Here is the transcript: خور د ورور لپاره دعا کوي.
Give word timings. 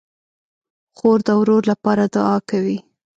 خور 0.97 1.19
د 1.27 1.29
ورور 1.39 1.63
لپاره 1.71 2.03
دعا 2.15 2.37
کوي. 2.49 2.77